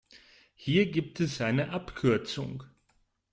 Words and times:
Hier 0.55 0.87
gibt 0.89 1.19
es 1.19 1.41
eine 1.41 1.69
Abkürzung. 1.73 2.63